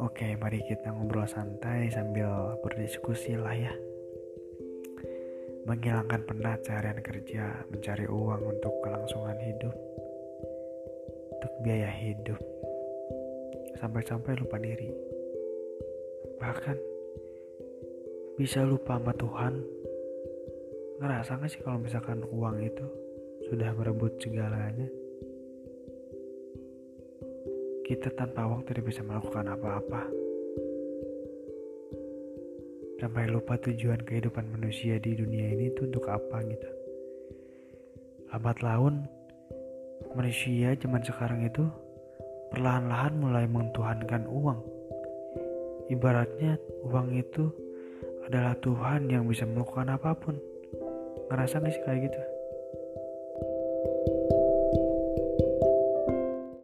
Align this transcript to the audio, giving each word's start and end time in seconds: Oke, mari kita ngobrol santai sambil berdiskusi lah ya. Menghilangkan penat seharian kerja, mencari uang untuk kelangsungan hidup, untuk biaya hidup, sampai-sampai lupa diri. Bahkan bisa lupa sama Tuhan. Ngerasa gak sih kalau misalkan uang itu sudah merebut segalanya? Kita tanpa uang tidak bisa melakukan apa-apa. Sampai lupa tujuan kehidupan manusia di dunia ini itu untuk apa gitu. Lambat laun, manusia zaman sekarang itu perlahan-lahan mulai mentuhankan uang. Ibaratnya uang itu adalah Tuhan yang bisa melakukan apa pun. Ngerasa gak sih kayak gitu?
Oke, 0.00 0.32
mari 0.40 0.64
kita 0.64 0.96
ngobrol 0.96 1.28
santai 1.28 1.92
sambil 1.92 2.56
berdiskusi 2.64 3.36
lah 3.36 3.52
ya. 3.52 3.68
Menghilangkan 5.68 6.24
penat 6.24 6.64
seharian 6.64 7.04
kerja, 7.04 7.68
mencari 7.68 8.08
uang 8.08 8.40
untuk 8.48 8.72
kelangsungan 8.80 9.36
hidup, 9.36 9.76
untuk 11.36 11.52
biaya 11.60 11.92
hidup, 11.92 12.40
sampai-sampai 13.76 14.40
lupa 14.40 14.56
diri. 14.56 14.88
Bahkan 16.40 16.76
bisa 18.40 18.64
lupa 18.64 18.96
sama 18.96 19.12
Tuhan. 19.12 19.54
Ngerasa 21.04 21.44
gak 21.44 21.52
sih 21.52 21.60
kalau 21.60 21.76
misalkan 21.76 22.24
uang 22.24 22.56
itu 22.64 22.88
sudah 23.52 23.76
merebut 23.76 24.16
segalanya? 24.16 24.88
Kita 27.90 28.06
tanpa 28.14 28.46
uang 28.46 28.62
tidak 28.70 28.86
bisa 28.86 29.02
melakukan 29.02 29.50
apa-apa. 29.50 30.06
Sampai 33.02 33.26
lupa 33.26 33.58
tujuan 33.58 33.98
kehidupan 34.06 34.46
manusia 34.46 35.02
di 35.02 35.18
dunia 35.18 35.50
ini 35.50 35.74
itu 35.74 35.90
untuk 35.90 36.06
apa 36.06 36.38
gitu. 36.46 36.70
Lambat 38.30 38.62
laun, 38.62 39.10
manusia 40.14 40.78
zaman 40.78 41.02
sekarang 41.02 41.42
itu 41.42 41.66
perlahan-lahan 42.54 43.18
mulai 43.18 43.50
mentuhankan 43.50 44.22
uang. 44.30 44.62
Ibaratnya 45.90 46.62
uang 46.86 47.10
itu 47.18 47.50
adalah 48.30 48.54
Tuhan 48.62 49.10
yang 49.10 49.26
bisa 49.26 49.42
melakukan 49.50 49.98
apa 49.98 50.14
pun. 50.14 50.38
Ngerasa 51.26 51.58
gak 51.58 51.74
sih 51.74 51.82
kayak 51.82 52.06
gitu? 52.06 52.20